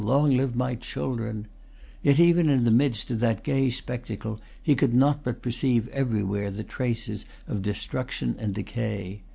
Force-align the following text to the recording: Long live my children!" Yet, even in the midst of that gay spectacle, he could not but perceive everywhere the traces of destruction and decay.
Long 0.03 0.35
live 0.35 0.55
my 0.55 0.73
children!" 0.73 1.45
Yet, 2.01 2.19
even 2.19 2.49
in 2.49 2.63
the 2.63 2.71
midst 2.71 3.11
of 3.11 3.19
that 3.19 3.43
gay 3.43 3.69
spectacle, 3.69 4.41
he 4.59 4.73
could 4.73 4.95
not 4.95 5.23
but 5.23 5.43
perceive 5.43 5.87
everywhere 5.89 6.49
the 6.49 6.63
traces 6.63 7.23
of 7.47 7.61
destruction 7.61 8.35
and 8.39 8.55
decay. 8.55 9.21